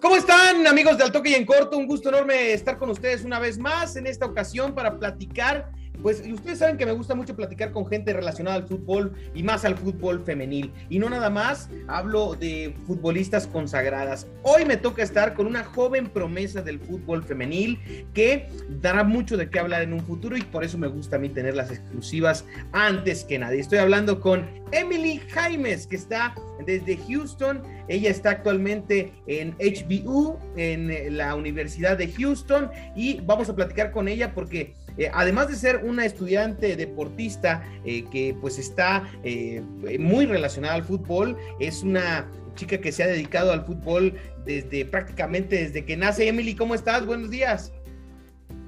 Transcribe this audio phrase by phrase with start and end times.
[0.00, 1.78] ¿Cómo están amigos de Altoque y en Corto?
[1.78, 6.22] Un gusto enorme estar con ustedes una vez más en esta ocasión para platicar pues
[6.26, 9.76] ustedes saben que me gusta mucho platicar con gente relacionada al fútbol y más al
[9.76, 10.72] fútbol femenil.
[10.88, 14.26] Y no nada más, hablo de futbolistas consagradas.
[14.42, 17.78] Hoy me toca estar con una joven promesa del fútbol femenil
[18.12, 18.48] que
[18.80, 21.28] dará mucho de qué hablar en un futuro y por eso me gusta a mí
[21.28, 23.60] tener las exclusivas antes que nadie.
[23.60, 26.34] Estoy hablando con Emily Jaimes, que está
[26.66, 27.62] desde Houston.
[27.88, 34.08] Ella está actualmente en HBU, en la Universidad de Houston, y vamos a platicar con
[34.08, 39.62] ella porque eh, además de ser una estudiante deportista eh, que pues está eh,
[39.98, 45.56] muy relacionada al fútbol, es una chica que se ha dedicado al fútbol desde prácticamente
[45.56, 46.28] desde que nace.
[46.28, 47.04] Emily, ¿cómo estás?
[47.04, 47.72] Buenos días.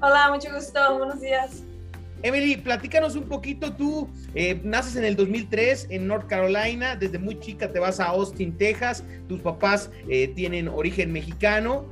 [0.00, 0.98] Hola, mucho gusto.
[0.98, 1.62] Buenos días.
[2.22, 3.72] Emily, platícanos un poquito.
[3.74, 4.08] Tú
[4.64, 6.96] naces en el 2003 en North Carolina.
[6.96, 9.04] Desde muy chica te vas a Austin, Texas.
[9.28, 9.90] Tus papás
[10.34, 11.88] tienen origen mexicano.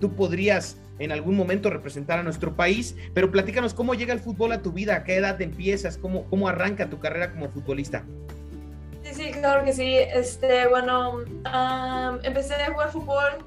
[0.00, 4.52] tú podrías en algún momento representar a nuestro país, pero platícanos cómo llega el fútbol
[4.52, 8.04] a tu vida, a qué edad empiezas, cómo, cómo arranca tu carrera como futbolista.
[9.02, 9.94] Sí, sí, claro que sí.
[9.96, 11.20] Este, bueno,
[12.22, 13.44] empecé a jugar fútbol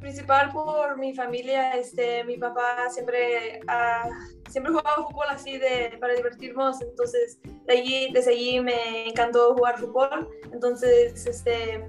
[0.00, 1.72] principal por mi familia.
[1.72, 6.80] Este, mi papá siempre, uh, siempre jugaba fútbol así de, para divertirnos.
[6.82, 10.28] Entonces, de allí, desde allí me encantó jugar fútbol.
[10.52, 11.86] Entonces, este,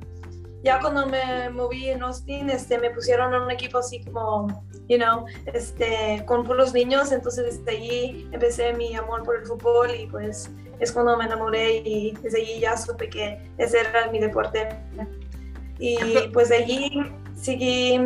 [0.63, 4.47] ya cuando me moví en Austin, este, me pusieron en un equipo así como
[4.87, 9.93] you know, este, con puros niños, entonces desde allí empecé mi amor por el fútbol
[9.93, 10.49] y pues
[10.79, 14.69] es cuando me enamoré y desde allí ya supe que ese era mi deporte.
[15.79, 15.97] Y
[16.33, 17.99] pues de allí seguí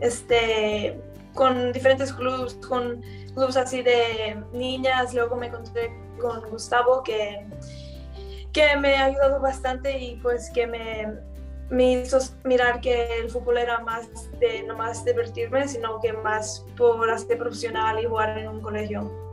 [0.00, 1.00] este,
[1.34, 3.02] con diferentes clubes, con
[3.34, 7.46] clubes así de niñas, luego me encontré con Gustavo que,
[8.52, 11.29] que me ha ayudado bastante y pues que me
[11.70, 14.08] me hizo mirar que el fútbol era más
[14.40, 19.29] de no más divertirme, sino que más por hacer profesional y jugar en un colegio.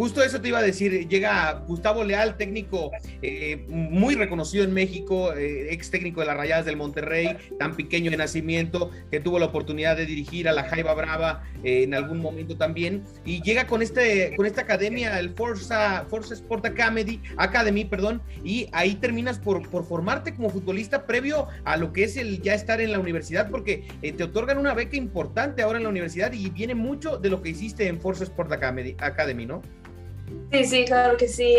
[0.00, 2.90] Justo eso te iba a decir, llega Gustavo Leal, técnico
[3.20, 8.10] eh, muy reconocido en México, eh, ex técnico de las Rayadas del Monterrey, tan pequeño
[8.10, 12.16] de nacimiento, que tuvo la oportunidad de dirigir a la Jaiba Brava eh, en algún
[12.16, 17.84] momento también, y llega con, este, con esta academia, el Forza, Forza Sport Academy, Academy,
[17.84, 22.40] perdón, y ahí terminas por, por formarte como futbolista previo a lo que es el
[22.40, 26.32] ya estar en la universidad, porque te otorgan una beca importante ahora en la universidad
[26.32, 29.60] y viene mucho de lo que hiciste en Forza Sport Academy ¿no?
[30.52, 31.56] Sí, sí, claro que sí.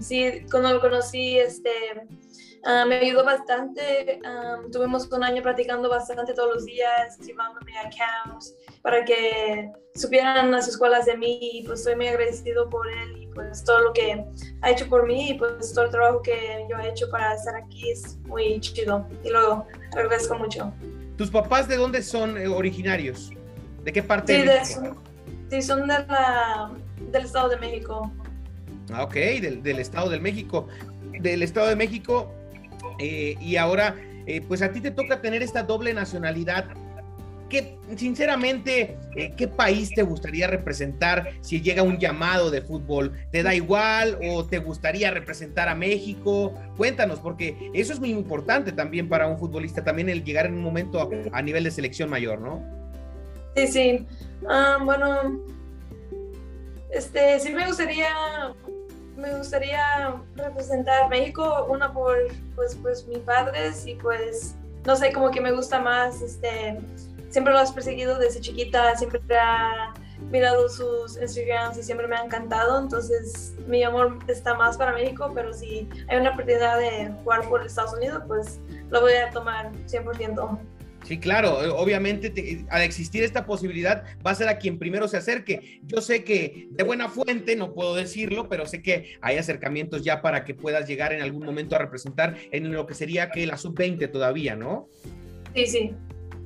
[0.00, 1.70] sí, cuando lo conocí, este,
[2.86, 4.20] me ayudó bastante.
[4.70, 10.68] tuvimos un año practicando bastante todos los días, llevándome a camps para que supieran las
[10.68, 14.24] escuelas de mí y pues estoy muy agradecido por él y pues todo lo que
[14.62, 17.54] ha hecho por mí y pues todo el trabajo que yo he hecho para estar
[17.56, 20.72] aquí es muy chido y lo agradezco mucho.
[21.16, 23.30] ¿Tus papás de dónde son eh, originarios?
[23.82, 24.36] ¿De qué parte?
[24.36, 24.64] Sí, de,
[25.50, 26.70] sí son de la
[27.10, 28.12] del Estado de México.
[28.92, 30.68] Ah, ok, del, Estado de México.
[31.20, 32.32] Del Estado de México.
[32.98, 36.66] Eh, y ahora, eh, pues a ti te toca tener esta doble nacionalidad.
[37.48, 43.12] ¿Qué, sinceramente, eh, ¿qué país te gustaría representar si llega un llamado de fútbol?
[43.30, 46.52] ¿Te da igual o te gustaría representar a México?
[46.76, 50.62] Cuéntanos, porque eso es muy importante también para un futbolista, también el llegar en un
[50.62, 52.62] momento a, nivel de selección mayor, ¿no?
[53.56, 54.06] Sí, sí.
[54.46, 55.42] Ah, bueno,
[56.90, 58.08] este, sí me gustaría,
[59.16, 62.16] me gustaría representar México, una por,
[62.54, 64.54] pues, pues mis padres y pues,
[64.84, 66.80] no sé, como que me gusta más, este,
[67.30, 69.92] siempre lo has perseguido desde chiquita, siempre ha
[70.30, 75.30] mirado sus Instagrams y siempre me ha encantado, entonces mi amor está más para México,
[75.34, 78.58] pero si hay una oportunidad de jugar por Estados Unidos, pues
[78.90, 80.58] lo voy a tomar 100%.
[81.08, 85.16] Sí, claro, eh, obviamente al existir esta posibilidad va a ser a quien primero se
[85.16, 85.80] acerque.
[85.84, 90.20] Yo sé que de buena fuente, no puedo decirlo, pero sé que hay acercamientos ya
[90.20, 93.56] para que puedas llegar en algún momento a representar en lo que sería que la
[93.56, 94.90] sub-20 todavía, ¿no?
[95.54, 95.94] Sí, sí.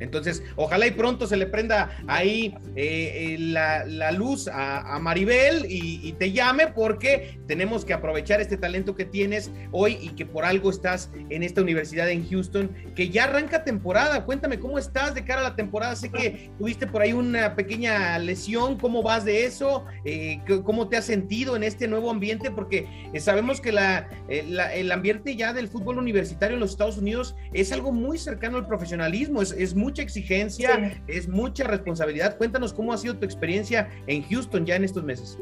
[0.02, 6.12] Entonces, ojalá y pronto se le prenda ahí eh, eh, la, luz a, Maribel y,
[6.18, 10.70] te llame porque tenemos que aprovechar este talento que tienes hoy y que por algo
[10.70, 14.24] estás en esta universidad en Houston, que ya arranca temporada.
[14.24, 15.96] Cuéntame cómo estás de cara a la temporada.
[15.96, 18.78] Sé que tuviste por ahí una pequeña lesión.
[18.78, 19.86] ¿Cómo vas de eso?
[20.04, 22.50] Eh, ¿Cómo te has sentido en este nuevo ambiente?
[22.50, 22.86] Porque
[23.18, 27.92] sabemos que la, el ambiente ya del fútbol universitario en los Estados Unidos es algo
[27.92, 29.40] muy cercano al profesionalismo.
[29.40, 32.38] Es, es muy mucha exigencia, es mucha responsabilidad.
[32.38, 35.36] Cuéntanos cómo ha sido tu experiencia en Houston ya en estos meses.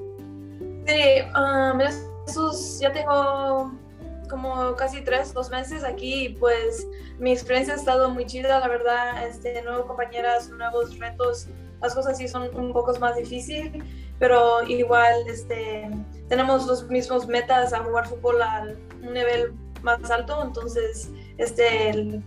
[0.87, 1.79] Sí, um,
[2.81, 3.73] ya tengo
[4.29, 6.85] como casi tres, dos meses aquí, pues
[7.20, 11.46] mi experiencia ha estado muy chida, la verdad, este, nuevas compañeras, nuevos retos,
[11.81, 13.70] las cosas sí son un poco más difíciles,
[14.19, 15.88] pero igual este,
[16.29, 18.67] tenemos los mismos metas a jugar fútbol a
[19.00, 21.08] un nivel más alto, entonces
[21.38, 22.20] este,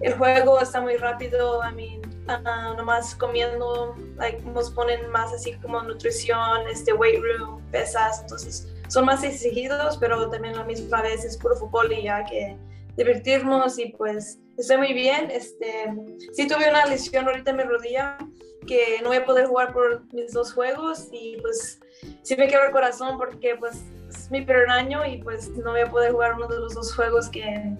[0.00, 5.54] el, juego está muy rápido, a mí uh, nomás comiendo, like, nos ponen más así
[5.54, 11.24] como nutrición, este weight room, pesas, entonces son más exigidos, pero también la misma vez
[11.24, 12.56] es puro fútbol y ya que
[12.96, 15.30] divertirnos y pues estoy muy bien.
[15.30, 15.92] Este,
[16.32, 18.18] sí tuve una lesión ahorita en mi rodilla
[18.66, 21.80] que no voy a poder jugar por mis dos juegos y pues
[22.22, 25.80] sí me quebra el corazón porque pues es mi primer año y pues no voy
[25.80, 27.72] a poder jugar uno de los dos juegos que,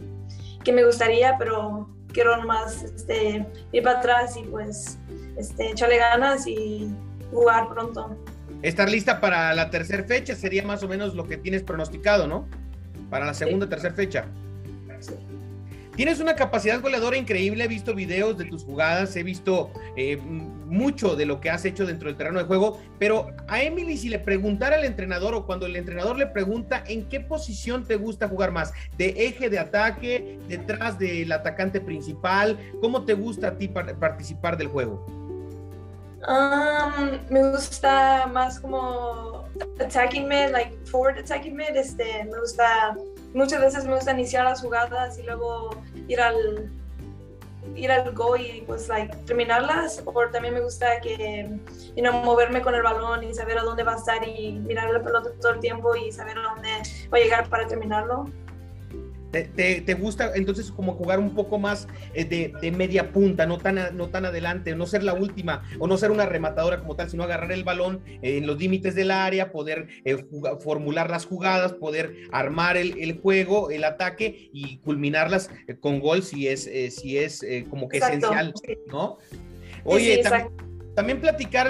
[0.65, 1.89] que me gustaría, pero
[2.19, 4.99] quiero nomás este, ir para atrás y pues
[5.37, 6.93] este, echarle ganas y
[7.31, 8.19] jugar pronto.
[8.61, 12.49] Estar lista para la tercera fecha sería más o menos lo que tienes pronosticado, ¿no?
[13.09, 14.25] Para la segunda, o tercera fecha.
[14.99, 15.13] Sí.
[15.95, 20.19] Tienes una capacidad goleadora increíble, he visto videos de tus jugadas, he visto eh,
[20.69, 24.09] mucho de lo que has hecho dentro del terreno de juego, pero a Emily si
[24.09, 28.29] le preguntara al entrenador o cuando el entrenador le pregunta en qué posición te gusta
[28.29, 33.69] jugar más, de eje de ataque, detrás del atacante principal, ¿cómo te gusta a ti
[33.69, 35.05] participar del juego?
[36.27, 39.45] Um, me gusta más como
[39.81, 42.97] attacking mid, like forward attacking mid, este, me gusta
[43.35, 45.71] muchas veces me gusta iniciar las jugadas y luego
[46.09, 46.71] ir al
[47.79, 51.49] ir al go y pues like terminarlas o también me gusta que
[51.97, 54.91] you know, moverme con el balón y saber a dónde va a estar y mirar
[54.91, 56.69] la pelota todo el tiempo y saber a dónde
[57.13, 58.27] va a llegar para terminarlo.
[59.31, 64.09] Te, gusta entonces como jugar un poco más eh, de, media punta, no tan, no
[64.09, 67.53] tan adelante, no ser la última o no ser una rematadora como tal, sino agarrar
[67.53, 70.25] el balón en los límites del área, poder eh,
[70.61, 76.49] formular las jugadas, poder armar el, juego, el ataque y culminarlas eh, con gol si
[76.49, 78.55] es, si es como que esencial,
[78.87, 79.19] ¿no?
[79.85, 80.23] Oye,
[80.95, 81.69] también, platicar,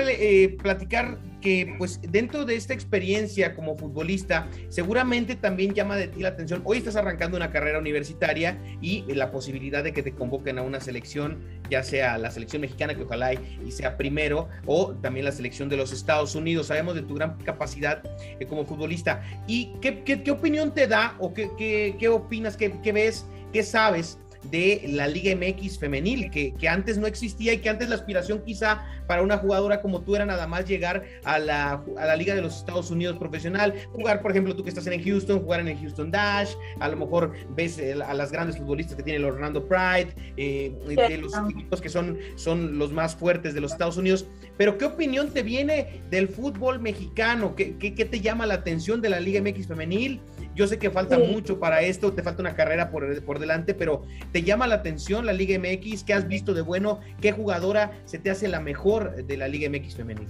[0.62, 6.30] platicar que pues dentro de esta experiencia como futbolista seguramente también llama de ti la
[6.30, 6.62] atención.
[6.64, 10.80] Hoy estás arrancando una carrera universitaria y la posibilidad de que te convoquen a una
[10.80, 11.38] selección,
[11.70, 15.76] ya sea la selección mexicana que ojalá y, sea primero o también la selección de
[15.76, 16.68] los Estados Unidos.
[16.68, 18.02] Sabemos de tu gran capacidad
[18.40, 19.22] eh, como futbolista.
[19.46, 24.18] ¿Y qué, qué, opinión te da o qué, qué opinas, qué, ves, qué sabes
[24.50, 28.42] de la Liga MX femenil, que, que, antes no existía y que antes la aspiración
[28.44, 32.34] quizá para una jugadora como tú era nada más llegar a la, a la Liga
[32.34, 35.68] de los Estados Unidos profesional, jugar, por ejemplo, tú que estás en Houston, jugar en
[35.68, 39.66] el Houston Dash, a lo mejor ves a las grandes futbolistas que tiene el Orlando
[39.66, 44.26] Pride, eh, de los equipos que son, son los más fuertes de los Estados Unidos,
[44.58, 47.54] pero ¿qué opinión te viene del fútbol mexicano?
[47.54, 50.20] ¿Qué, qué, qué te llama la atención de la Liga MX femenil?
[50.56, 54.02] Yo sé que falta mucho para esto, te falta una carrera por, por delante, pero
[54.32, 56.02] ¿te llama la atención la Liga MX?
[56.02, 56.98] ¿Qué has visto de bueno?
[57.20, 60.28] ¿Qué jugadora se te hace la mejor de la Liga MX femenil?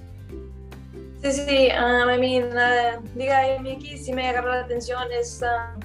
[1.23, 5.81] Sí, sí, um, I mean, la Liga MX sí me agarró la atención, es um,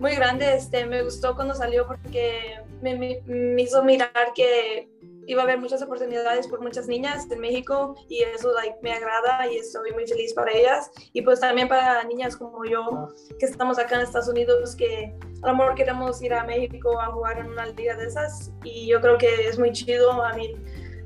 [0.00, 4.88] muy grande, este, me gustó cuando salió porque me, me hizo mirar que
[5.26, 9.46] iba a haber muchas oportunidades por muchas niñas en México y eso like, me agrada
[9.50, 10.90] y estoy muy feliz para ellas.
[11.12, 13.08] Y pues también para niñas como yo
[13.38, 17.06] que estamos acá en Estados Unidos que a lo mejor queremos ir a México a
[17.06, 18.52] jugar en una liga de esas.
[18.64, 20.54] Y yo creo que es muy chido a mi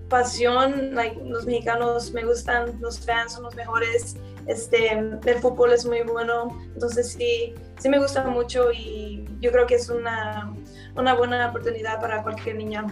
[0.09, 4.15] pasión like, los mexicanos me gustan los fans son los mejores
[4.47, 6.57] este el fútbol es muy bueno.
[6.75, 10.55] Entonces sí sí me gusta mucho y yo creo que es una
[10.97, 12.87] una buena oportunidad para cualquier niña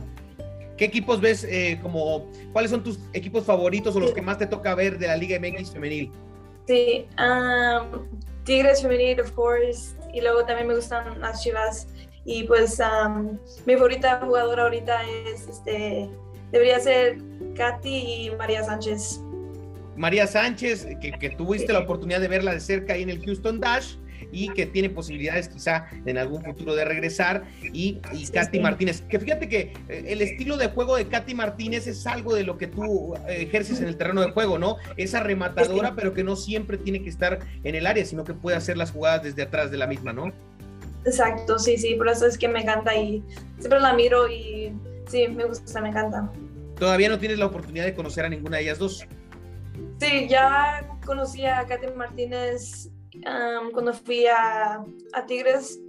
[0.77, 4.47] ¿Qué equipos ves eh, como, cuáles son tus equipos favoritos o los que más te
[4.47, 6.11] toca ver de la Liga MX femenil?
[6.67, 8.09] Sí, um,
[8.45, 11.87] Tigres femenil, of course, y luego también me gustan las Chivas.
[12.25, 16.09] Y pues um, mi favorita jugadora ahorita es, este,
[16.51, 17.19] debería ser
[17.55, 19.21] Katy y María Sánchez.
[19.97, 23.61] María Sánchez, que, que tuviste la oportunidad de verla de cerca ahí en el Houston
[23.61, 23.97] Dash
[24.33, 27.45] y que tiene posibilidades quizá en algún futuro de regresar.
[27.63, 31.87] Y, y Katy Martínez, que fíjate que eh, el estilo de juego de Katy Martínez
[31.87, 34.77] es algo de lo que tú eh, ejerces en el terreno de juego, ¿no?
[34.97, 38.57] Esa rematadora, pero que no siempre tiene que estar en el área, sino que puede
[38.57, 40.33] hacer las jugadas desde atrás de la misma, ¿no?
[41.05, 43.23] Exacto, sí, sí, por eso es que me encanta y
[43.59, 44.73] siempre la miro y
[45.07, 46.31] sí, me gusta, me encanta.
[46.79, 49.07] ¿Todavía no tienes la oportunidad de conocer a ninguna de ellas dos?
[50.01, 52.91] Sí, ya conocí a Katy Martínez
[53.73, 54.85] cuando fui a,
[55.27, 55.81] Tigres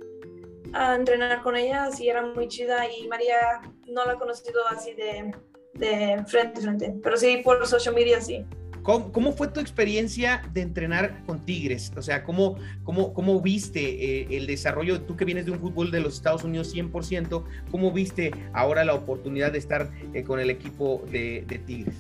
[0.74, 4.94] a entrenar con ella, sí era muy chida y María no la he conocido así
[4.94, 5.34] de,
[5.74, 8.46] de frente a frente, pero sí por social media sí.
[8.86, 11.92] ¿Cómo, fue tu experiencia de entrenar con Tigres?
[11.98, 15.90] O sea, ¿cómo, cómo, cómo viste eh, el desarrollo, tú que vienes de un fútbol
[15.90, 20.52] de los Estados Unidos 100%, ¿cómo viste ahora la oportunidad de estar eh, con el
[20.52, 21.96] equipo de, Tigres?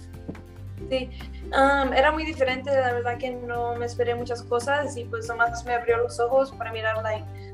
[0.90, 1.10] Sí,
[1.96, 5.74] era muy diferente, la verdad que no me esperé muchas cosas y pues nomás me
[5.74, 6.98] abrió los ojos para mirar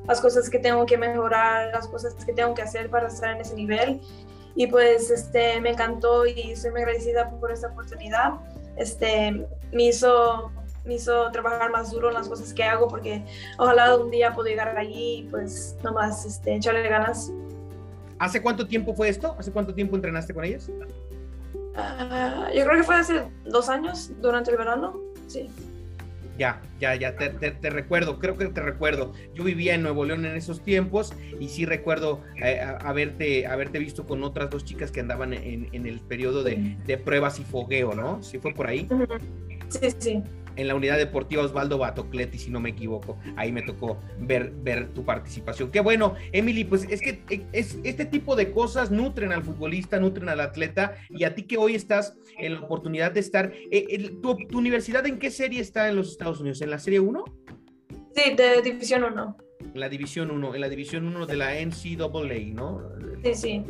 [0.06, 3.42] las cosas que tengo que mejorar, las cosas que tengo que hacer para estar en
[3.42, 4.02] ese nivel
[4.56, 8.34] y pues este, me encantó y soy muy agradecida por esta oportunidad
[8.78, 10.52] este, me hizo
[10.86, 13.24] me hizo trabajar más duro en las cosas que hago porque
[13.60, 17.32] ojalá un día pueda llegar allí y pues nomás este, echarle ganas.
[18.18, 19.36] ¿Hace cuánto tiempo fue esto?
[19.38, 20.72] ¿Hace cuánto tiempo entrenaste con ellos?
[21.76, 25.50] Ah, yo creo que fue hace dos años, durante el verano, sí.
[26.38, 29.14] Ya, ya, ya, te, recuerdo, creo que te recuerdo.
[29.36, 34.08] Yo vivía en Nuevo León en esos tiempos y sí recuerdo eh, haberte, haberte visto
[34.08, 38.24] con otras dos chicas que andaban en, el periodo de, de, pruebas y fogueo, ¿no?
[38.24, 38.88] ¿Sí fue por ahí?
[39.70, 40.24] Sí, sí
[40.56, 43.18] en la unidad deportiva Osvaldo Batocleti, si no me equivoco.
[43.36, 45.72] Ahí me tocó ver, ver tu participación.
[45.72, 50.00] Qué bueno, Emily, pues es que eh, es, este tipo de cosas nutren al futbolista,
[50.00, 54.12] nutren al atleta, y a ti que hoy estás en la oportunidad de estar, eh,
[54.22, 56.62] tu, universidad en qué serie está en los Estados Unidos?
[56.62, 57.24] ¿En la serie 1?
[58.16, 59.38] Sí, de División 1.
[59.74, 62.82] La División 1, en la División 1 de la NCAA, ¿no?
[63.24, 63.64] Sí, sí.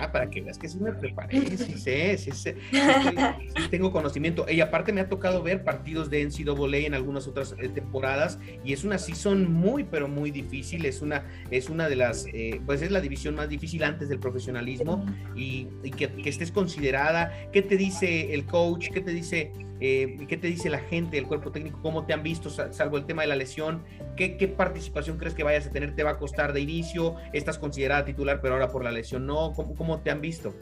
[0.00, 4.46] Ah, para que veas que sí me preparé, sí sé, sí sé, sí, tengo conocimiento.
[4.48, 8.72] Y aparte me ha tocado ver partidos de NCAA en algunas otras eh, temporadas y
[8.72, 10.86] es una season muy, pero muy difícil.
[10.86, 14.20] Es una, es una de las, eh, pues es la división más difícil antes del
[14.20, 17.32] profesionalismo y, que, que, estés considerada.
[17.52, 18.88] ¿Qué te dice el coach?
[18.92, 21.78] ¿Qué te dice eh, ¿Qué te dice la gente, el cuerpo técnico?
[21.82, 23.84] ¿Cómo te han visto, salvo el tema de la lesión?
[24.16, 25.94] ¿Qué, participación crees que vayas a tener?
[25.94, 27.16] ¿Te va a costar de inicio?
[27.32, 29.52] ¿Estás considerada titular, pero ahora por la lesión no?
[29.54, 30.52] ¿Cómo, te han visto?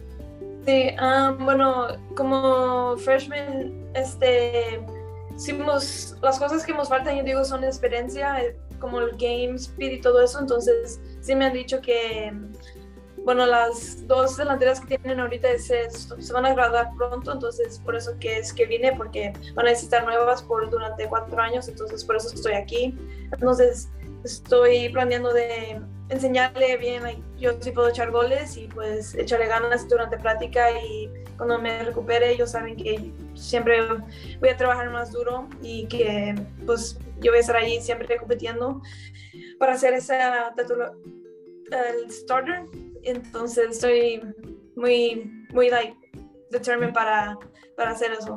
[0.67, 4.81] Sí, ah, bueno, como freshman, este,
[5.35, 9.93] hicimos, las cosas que nos faltan, yo digo, son experiencia, eh, como el game speed
[9.93, 12.33] y todo eso, entonces sí me han dicho que
[13.27, 17.97] bueno, las dos delanteras que tienen ahorita se, se van a graduar pronto, entonces por
[17.97, 22.05] eso que es que vine, porque van a necesitar nuevas por durante cuatro años, entonces
[22.05, 22.97] por eso estoy aquí.
[23.33, 23.89] Entonces
[24.23, 27.03] estoy planeando de enseñarle bien,
[27.37, 32.31] yo sí puedo echar goles y pues echarle ganas durante práctica y cuando me recupere
[32.31, 33.89] ellos saben que siempre
[34.39, 36.33] voy a trabajar más duro y que
[36.65, 38.81] pues yo voy a estar ahí siempre compitiendo
[39.59, 40.55] para hacer esa
[41.73, 42.63] el starter
[43.07, 44.21] entonces estoy
[44.75, 45.97] muy, muy, like,
[46.51, 47.39] determined para,
[47.77, 48.37] para hacer eso.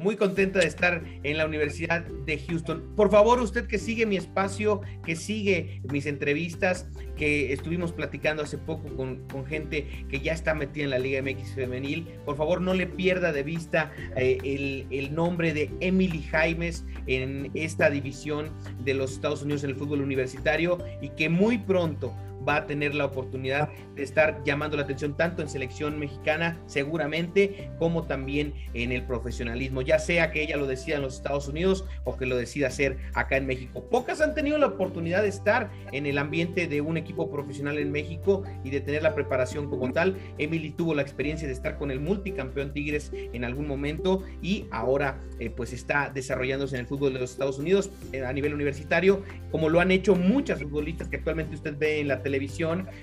[0.00, 2.94] Muy contenta de estar en la Universidad de Houston.
[2.94, 8.58] Por favor, usted que sigue mi espacio, que sigue mis entrevistas, que estuvimos platicando hace
[8.58, 12.60] poco con, con gente que ya está metida en la Liga MX femenil, por favor
[12.60, 18.52] no le pierda de vista eh, el, el, nombre de Emily Jaimes en esta división
[18.84, 22.14] de los Estados Unidos en el fútbol universitario y que muy pronto
[22.48, 27.70] va a tener la oportunidad de estar llamando la atención tanto en selección mexicana seguramente
[27.78, 31.84] como también en el profesionalismo, ya sea que ella lo decida en los Estados Unidos
[32.04, 33.84] o que lo decida hacer acá en México.
[33.90, 37.90] Pocas han tenido la oportunidad de estar en el ambiente de un equipo profesional en
[37.90, 40.16] México y de tener la preparación como tal.
[40.38, 45.20] Emily tuvo la experiencia de estar con el multicampeón Tigres en algún momento y ahora
[45.38, 49.22] eh, pues está desarrollándose en el fútbol de los Estados Unidos eh, a nivel universitario,
[49.50, 52.37] como lo han hecho muchas futbolistas que actualmente usted ve en la televisión,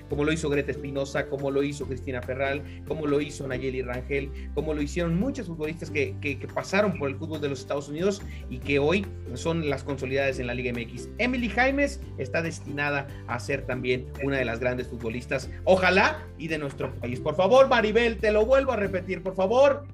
[0.08, 4.30] como lo hizo Greta Espinosa, como lo hizo Cristina Ferral, como lo hizo Nayeli Rangel,
[4.54, 8.22] como lo hicieron muchos futbolistas que, que, pasaron por el fútbol de los Estados Unidos
[8.48, 11.08] y que hoy son las consolidadas en la Liga MX.
[11.18, 16.58] Emily Jaimes está destinada a ser también una de las grandes futbolistas, ojalá, y de
[16.58, 17.20] nuestro país.
[17.20, 19.84] Por favor, Maribel, te lo vuelvo a repetir, por favor.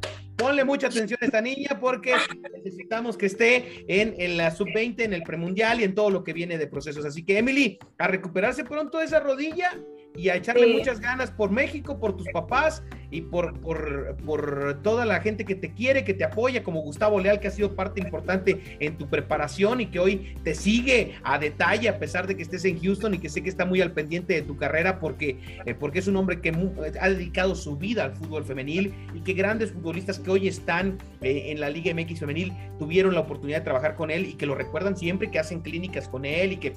[0.43, 2.15] Ponle mucha atención a esta niña porque
[2.53, 6.33] necesitamos que esté en, en la sub-20, en el premundial y en todo lo que
[6.33, 7.05] viene de procesos.
[7.05, 9.79] Así que, Emily, a recuperarse pronto esa rodilla
[10.14, 15.04] y a echarle muchas ganas por México, por tus papás y por, por, por, toda
[15.04, 18.00] la gente que te quiere, que te apoya, como Gustavo Leal, que ha sido parte
[18.00, 22.42] importante en tu preparación y que hoy te sigue a detalle, a pesar de que
[22.42, 25.38] estés en Houston y que sé que está muy al pendiente de tu carrera, porque,
[25.66, 26.52] eh, porque es un hombre que
[27.00, 31.50] ha dedicado su vida al fútbol femenil y que grandes futbolistas que hoy están eh,
[31.50, 34.54] en la Liga MX femenil tuvieron la oportunidad de trabajar con él y que lo
[34.54, 36.75] recuerdan siempre, que hacen clínicas con él y que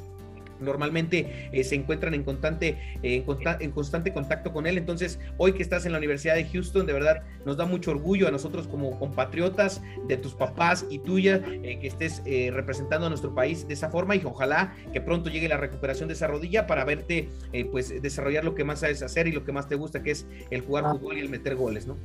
[0.59, 3.25] normalmente eh, se encuentran en constante, eh,
[3.59, 4.77] en, constante contacto con él.
[4.77, 8.27] Entonces, hoy que estás en la Universidad de Houston, de verdad nos da mucho orgullo
[8.27, 12.21] a nosotros como compatriotas de tus papás y tuya, eh, que estés
[12.53, 16.13] representando a nuestro país de esa forma y ojalá que pronto llegue la recuperación de
[16.13, 17.29] esa rodilla para verte
[17.71, 20.25] pues desarrollar lo que más sabes hacer y lo que más te gusta, que es
[20.49, 20.91] el jugar ah.
[20.93, 21.97] fútbol y el meter goles, ¿no?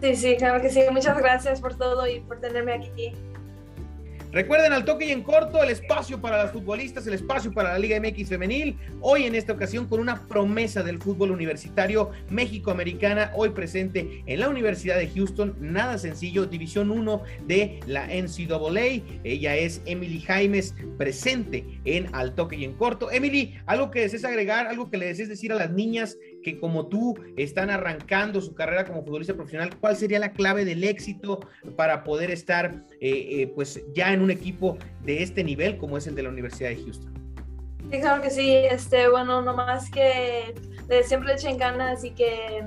[0.00, 0.82] Sí, sí, claro que sí.
[0.90, 3.14] Muchas gracias por todo y por tenerme aquí.
[4.34, 7.78] Recuerden al toque y en corto el espacio para las futbolistas, el espacio para la
[7.78, 8.76] Liga MX femenil.
[9.00, 14.48] Hoy en esta ocasión con una promesa del fútbol universitario México-Americana, hoy presente en la
[14.48, 15.54] Universidad de Houston.
[15.60, 19.04] Nada sencillo, División 1 de la NCAA.
[19.22, 23.12] Ella es Emily Jaimes, presente en Al toque y en corto.
[23.12, 26.88] Emily, algo que desees agregar, algo que le desees decir a las niñas que como
[26.88, 31.40] tú están arrancando su carrera como futbolista profesional, ¿cuál sería la clave del éxito
[31.76, 36.06] para poder estar eh, eh, pues ya en un equipo de este nivel como es
[36.06, 37.12] el de la Universidad de Houston?
[37.90, 40.54] Sí, claro que sí, este, bueno, nomás que
[41.04, 42.64] siempre echen ganas y que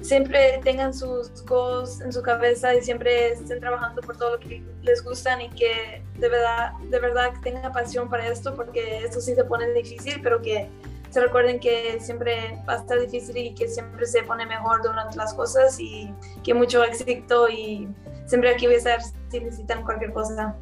[0.00, 4.62] siempre tengan sus goals en su cabeza y siempre estén trabajando por todo lo que
[4.82, 9.34] les gustan y que de verdad, de verdad tengan pasión para esto porque esto sí
[9.34, 10.68] se pone difícil, pero que
[11.10, 15.16] se recuerden que siempre va a estar difícil y que siempre se pone mejor durante
[15.16, 16.12] las cosas y
[16.44, 17.88] que mucho éxito y
[18.26, 19.00] siempre aquí voy a estar
[19.30, 20.54] si necesitan cualquier cosa.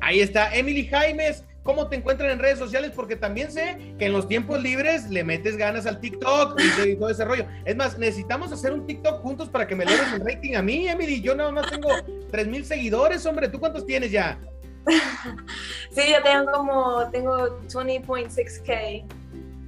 [0.00, 1.42] Ahí está, Emily Jaimes.
[1.62, 2.92] ¿Cómo te encuentran en redes sociales?
[2.94, 7.10] Porque también sé que en los tiempos libres le metes ganas al TikTok y todo
[7.10, 7.44] ese rollo.
[7.64, 10.86] Es más, necesitamos hacer un TikTok juntos para que me leas el rating a mí,
[10.86, 11.20] Emily.
[11.20, 11.88] Yo nada más tengo
[12.30, 13.48] 3 mil seguidores, hombre.
[13.48, 14.38] ¿Tú cuántos tienes ya?
[15.90, 19.04] sí, yo tengo como, tengo 20.6k.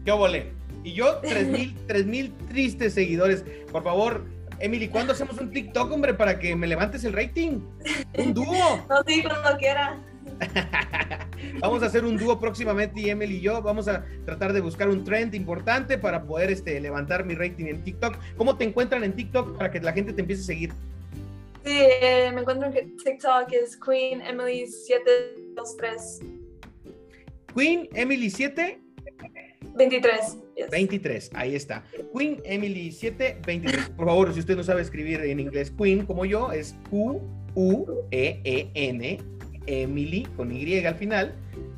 [0.08, 0.46] ¿Qué volé?
[0.84, 1.18] Y yo,
[1.86, 3.44] 3 mil tristes seguidores.
[3.70, 4.24] Por favor,
[4.58, 7.60] Emily, ¿cuándo hacemos un TikTok, hombre, para que me levantes el rating?
[8.16, 8.46] Un dúo.
[8.88, 10.02] No, sí, cuando quiera.
[11.60, 14.88] vamos a hacer un dúo próximamente y Emily y yo vamos a tratar de buscar
[14.88, 18.16] un trend importante para poder este, levantar mi rating en TikTok.
[18.38, 20.72] ¿Cómo te encuentran en TikTok para que la gente te empiece a seguir?
[21.66, 26.20] Sí, eh, me encuentro en TikTok es Queen Emily 723.
[27.54, 28.87] Queen Emily 7
[29.78, 30.36] 23.
[30.70, 31.84] 23, ahí está.
[32.14, 33.90] Queen Emily 7, 23.
[33.90, 37.28] Por favor, si usted no sabe escribir en inglés Queen como yo, es Q-U-E-E-N,
[39.66, 41.34] Emily con Y al final.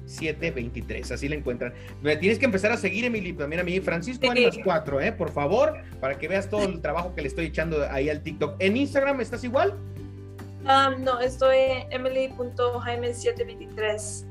[0.07, 1.73] 723, así la encuentran.
[2.03, 5.13] Me tienes que empezar a seguir, Emily, también a mí, Francisco Ánimas 4, ¿eh?
[5.13, 8.57] Por favor, para que veas todo el trabajo que le estoy echando ahí al TikTok.
[8.59, 9.79] ¿En Instagram estás igual?
[10.63, 14.25] Um, no, estoy emily.jaime723.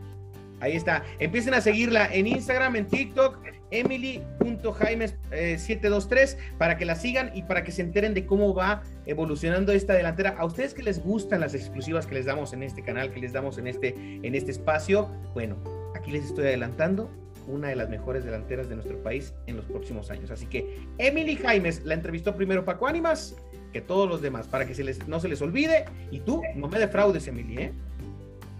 [0.60, 1.06] Ahí está.
[1.20, 3.40] Empiecen a seguirla en Instagram, en TikTok,
[3.72, 9.94] emily.jaimes723 para que la sigan y para que se enteren de cómo va evolucionando esta
[9.94, 10.36] delantera.
[10.38, 13.34] A ustedes que les gustan las exclusivas que les damos en este canal, que les
[13.34, 15.58] damos en este, en este espacio, bueno,
[15.96, 17.10] aquí les estoy adelantando
[17.48, 20.30] una de las mejores delanteras de nuestro país en los próximos años.
[20.32, 23.36] Así que Emily Jaimes la entrevistó primero Paco Ánimas
[23.74, 25.86] que todos los demás, para que no se les olvide.
[26.12, 27.72] Y tú no me defraudes, Emily, ¿eh?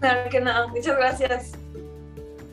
[0.00, 0.68] Claro que no.
[0.68, 1.52] Muchas gracias.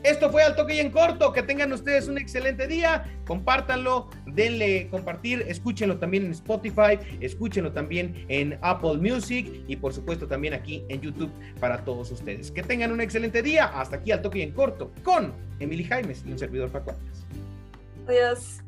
[0.02, 1.32] Esto fue al toque y en corto.
[1.32, 3.04] Que tengan ustedes un excelente día.
[3.26, 10.26] Compártanlo, denle compartir, escúchenlo también en Spotify, escúchenlo también en Apple Music y por supuesto
[10.26, 11.30] también aquí en YouTube
[11.60, 12.50] para todos ustedes.
[12.50, 13.66] Que tengan un excelente día.
[13.66, 16.94] Hasta aquí al toque y en corto con Emily Jaimes y un servidor Paco
[18.06, 18.62] Adiós.